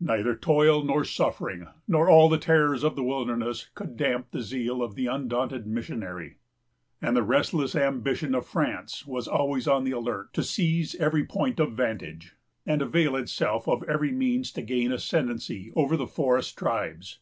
Neither 0.00 0.36
toil, 0.36 0.84
nor 0.84 1.02
suffering, 1.02 1.66
nor 1.88 2.06
all 2.06 2.28
the 2.28 2.36
terrors 2.36 2.82
of 2.84 2.94
the 2.94 3.02
wilderness, 3.02 3.70
could 3.74 3.96
damp 3.96 4.30
the 4.30 4.42
zeal 4.42 4.82
of 4.82 4.96
the 4.96 5.06
undaunted 5.06 5.66
missionary; 5.66 6.36
and 7.00 7.16
the 7.16 7.22
restless 7.22 7.74
ambition 7.74 8.34
of 8.34 8.44
France 8.44 9.06
was 9.06 9.26
always 9.26 9.66
on 9.66 9.84
the 9.84 9.92
alert 9.92 10.34
to 10.34 10.42
seize 10.42 10.94
every 10.96 11.24
point 11.24 11.58
of 11.58 11.72
vantage, 11.72 12.36
and 12.66 12.82
avail 12.82 13.16
itself 13.16 13.66
of 13.66 13.82
every 13.84 14.12
means 14.12 14.52
to 14.52 14.60
gain 14.60 14.92
ascendency 14.92 15.72
over 15.74 15.96
the 15.96 16.06
forest 16.06 16.58
tribes. 16.58 17.20